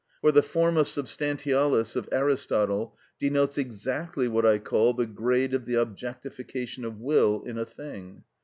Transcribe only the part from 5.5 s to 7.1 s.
of the objectification of